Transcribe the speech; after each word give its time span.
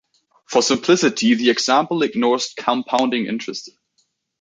For 0.47 0.63
simplicity, 0.63 1.35
the 1.35 1.51
example 1.51 2.01
ignores 2.01 2.55
compounding 2.57 3.27
interest. 3.27 3.69